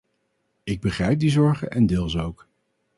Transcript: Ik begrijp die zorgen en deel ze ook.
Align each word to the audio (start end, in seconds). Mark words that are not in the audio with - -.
Ik 0.63 0.81
begrijp 0.81 1.19
die 1.19 1.29
zorgen 1.29 1.69
en 1.71 1.85
deel 1.85 2.09
ze 2.09 2.19
ook. 2.21 2.47